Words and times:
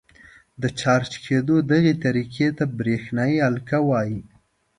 د 0.61 0.63
چارج 0.79 1.11
کېدو 1.25 1.55
دغې 1.71 1.93
طریقې 2.03 2.47
ته 2.57 2.63
برېښنايي 2.79 3.37
القاء 3.49 3.83
وايي. 3.89 4.19